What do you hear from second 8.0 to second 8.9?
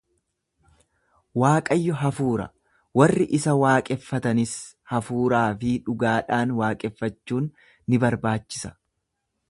barbaachisa.